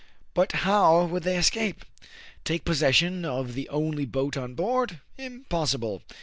[0.33, 1.87] But how would they escape t
[2.43, 4.99] Take possession of the only boat on board?
[5.15, 6.01] Impossible